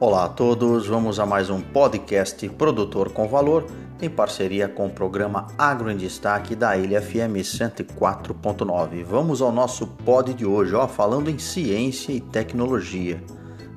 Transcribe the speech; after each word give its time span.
Olá 0.00 0.24
a 0.24 0.28
todos, 0.30 0.86
vamos 0.86 1.20
a 1.20 1.26
mais 1.26 1.50
um 1.50 1.60
podcast 1.60 2.48
Produtor 2.48 3.12
com 3.12 3.28
Valor 3.28 3.66
em 4.00 4.08
parceria 4.08 4.66
com 4.66 4.86
o 4.86 4.90
programa 4.90 5.48
Agro 5.58 5.90
em 5.90 5.96
Destaque 5.98 6.56
da 6.56 6.74
Ilha 6.74 7.02
FM 7.02 7.36
104.9. 7.44 9.04
Vamos 9.04 9.42
ao 9.42 9.52
nosso 9.52 9.86
pod 9.86 10.32
de 10.32 10.46
hoje, 10.46 10.74
ó, 10.74 10.88
falando 10.88 11.28
em 11.28 11.38
ciência 11.38 12.12
e 12.12 12.20
tecnologia. 12.22 13.22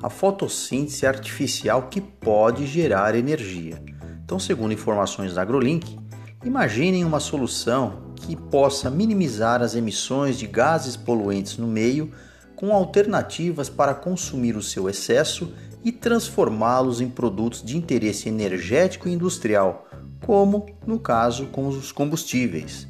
A 0.01 0.09
fotossíntese 0.09 1.05
artificial 1.05 1.89
que 1.89 1.99
pode 1.99 2.65
gerar 2.67 3.15
energia. 3.15 3.83
Então, 4.23 4.39
segundo 4.39 4.71
informações 4.71 5.33
da 5.33 5.41
AgroLink, 5.41 5.99
imaginem 6.45 7.03
uma 7.03 7.19
solução 7.19 8.13
que 8.15 8.33
possa 8.37 8.89
minimizar 8.89 9.61
as 9.61 9.75
emissões 9.75 10.39
de 10.39 10.47
gases 10.47 10.95
poluentes 10.95 11.57
no 11.57 11.67
meio 11.67 12.13
com 12.55 12.71
alternativas 12.71 13.67
para 13.67 13.93
consumir 13.93 14.55
o 14.55 14.63
seu 14.63 14.87
excesso 14.87 15.51
e 15.83 15.91
transformá-los 15.91 17.01
em 17.01 17.09
produtos 17.09 17.61
de 17.61 17.77
interesse 17.77 18.29
energético 18.29 19.07
e 19.07 19.13
industrial, 19.13 19.87
como 20.25 20.65
no 20.87 20.97
caso 20.99 21.45
com 21.47 21.67
os 21.67 21.91
combustíveis. 21.91 22.87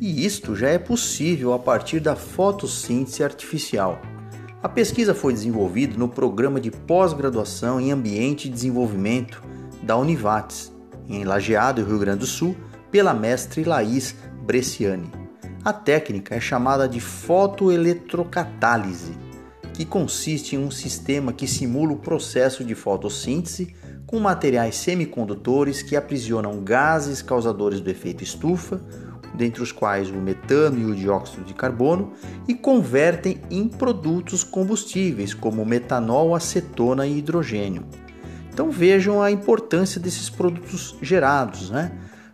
E 0.00 0.26
isto 0.26 0.54
já 0.54 0.68
é 0.68 0.78
possível 0.78 1.54
a 1.54 1.58
partir 1.58 2.00
da 2.00 2.14
fotossíntese 2.14 3.24
artificial. 3.24 3.98
A 4.62 4.68
pesquisa 4.68 5.14
foi 5.14 5.32
desenvolvida 5.32 5.96
no 5.96 6.08
programa 6.08 6.60
de 6.60 6.70
pós-graduação 6.70 7.80
em 7.80 7.90
Ambiente 7.92 8.48
e 8.48 8.50
Desenvolvimento 8.50 9.42
da 9.82 9.96
Univates, 9.96 10.70
em 11.08 11.24
Lajeado, 11.24 11.82
Rio 11.84 11.98
Grande 11.98 12.20
do 12.20 12.26
Sul, 12.26 12.54
pela 12.90 13.14
mestre 13.14 13.64
Laís 13.64 14.14
Bresciani. 14.42 15.10
A 15.64 15.72
técnica 15.72 16.34
é 16.34 16.40
chamada 16.40 16.86
de 16.88 17.00
fotoeletrocatálise 17.00 19.23
que 19.74 19.84
consiste 19.84 20.54
em 20.54 20.58
um 20.58 20.70
sistema 20.70 21.32
que 21.32 21.48
simula 21.48 21.92
o 21.92 21.98
processo 21.98 22.64
de 22.64 22.74
fotossíntese 22.76 23.74
com 24.06 24.20
materiais 24.20 24.76
semicondutores 24.76 25.82
que 25.82 25.96
aprisionam 25.96 26.62
gases 26.62 27.20
causadores 27.20 27.80
do 27.80 27.90
efeito 27.90 28.22
estufa, 28.22 28.80
dentre 29.34 29.60
os 29.60 29.72
quais 29.72 30.10
o 30.10 30.14
metano 30.14 30.78
e 30.78 30.84
o 30.84 30.94
dióxido 30.94 31.44
de 31.44 31.54
carbono, 31.54 32.12
e 32.46 32.54
convertem 32.54 33.40
em 33.50 33.66
produtos 33.66 34.44
combustíveis 34.44 35.34
como 35.34 35.66
metanol, 35.66 36.36
acetona 36.36 37.04
e 37.04 37.18
hidrogênio. 37.18 37.84
Então 38.52 38.70
vejam 38.70 39.20
a 39.20 39.32
importância 39.32 40.00
desses 40.00 40.30
produtos 40.30 40.94
gerados, 41.02 41.70
né? 41.70 41.90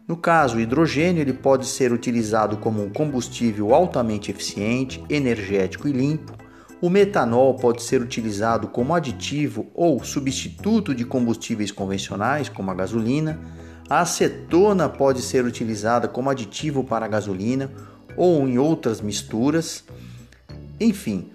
No 0.06 0.16
caso, 0.16 0.56
o 0.56 0.60
hidrogênio 0.60 1.22
ele 1.22 1.32
pode 1.32 1.66
ser 1.66 1.92
utilizado 1.92 2.58
como 2.58 2.82
um 2.82 2.90
combustível 2.90 3.72
altamente 3.72 4.30
eficiente, 4.30 5.02
energético 5.08 5.88
e 5.88 5.92
limpo, 5.92 6.39
o 6.80 6.88
metanol 6.88 7.54
pode 7.54 7.82
ser 7.82 8.00
utilizado 8.00 8.68
como 8.68 8.94
aditivo 8.94 9.66
ou 9.74 10.02
substituto 10.02 10.94
de 10.94 11.04
combustíveis 11.04 11.70
convencionais, 11.70 12.48
como 12.48 12.70
a 12.70 12.74
gasolina. 12.74 13.38
A 13.88 14.00
acetona 14.00 14.88
pode 14.88 15.20
ser 15.20 15.44
utilizada 15.44 16.08
como 16.08 16.30
aditivo 16.30 16.82
para 16.82 17.04
a 17.04 17.08
gasolina 17.08 17.70
ou 18.16 18.48
em 18.48 18.58
outras 18.58 19.00
misturas. 19.00 19.84
Enfim, 20.80 21.28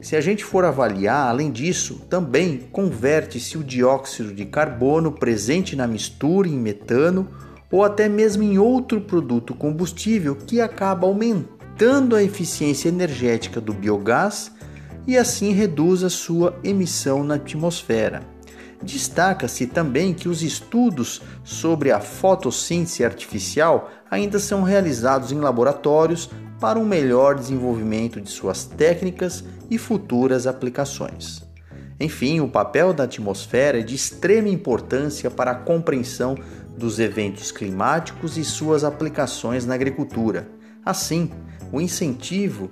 se 0.00 0.14
a 0.14 0.20
gente 0.20 0.44
for 0.44 0.64
avaliar, 0.64 1.28
além 1.28 1.50
disso, 1.50 2.02
também 2.08 2.68
converte-se 2.70 3.58
o 3.58 3.64
dióxido 3.64 4.32
de 4.32 4.44
carbono 4.44 5.10
presente 5.10 5.74
na 5.74 5.86
mistura 5.86 6.48
em 6.48 6.56
metano 6.56 7.28
ou 7.72 7.82
até 7.82 8.08
mesmo 8.08 8.42
em 8.44 8.58
outro 8.58 9.00
produto 9.00 9.52
combustível 9.54 10.36
que 10.36 10.60
acaba 10.60 11.08
aumentando 11.08 12.14
a 12.14 12.22
eficiência 12.22 12.88
energética 12.88 13.60
do 13.60 13.72
biogás 13.72 14.52
e 15.06 15.16
assim 15.16 15.52
reduz 15.52 16.02
a 16.02 16.10
sua 16.10 16.58
emissão 16.62 17.24
na 17.24 17.34
atmosfera. 17.34 18.22
Destaca-se 18.82 19.66
também 19.66 20.12
que 20.12 20.28
os 20.28 20.42
estudos 20.42 21.22
sobre 21.44 21.92
a 21.92 22.00
fotossíntese 22.00 23.04
artificial 23.04 23.90
ainda 24.10 24.38
são 24.38 24.62
realizados 24.62 25.30
em 25.30 25.38
laboratórios 25.38 26.28
para 26.60 26.78
um 26.78 26.84
melhor 26.84 27.34
desenvolvimento 27.34 28.20
de 28.20 28.30
suas 28.30 28.64
técnicas 28.64 29.44
e 29.70 29.78
futuras 29.78 30.46
aplicações. 30.46 31.42
Enfim, 31.98 32.40
o 32.40 32.48
papel 32.48 32.92
da 32.92 33.04
atmosfera 33.04 33.78
é 33.78 33.82
de 33.82 33.94
extrema 33.94 34.48
importância 34.48 35.30
para 35.30 35.52
a 35.52 35.56
compreensão 35.56 36.36
dos 36.76 36.98
eventos 36.98 37.52
climáticos 37.52 38.36
e 38.36 38.44
suas 38.44 38.82
aplicações 38.82 39.64
na 39.64 39.74
agricultura. 39.74 40.48
Assim, 40.84 41.30
o 41.70 41.80
incentivo 41.80 42.70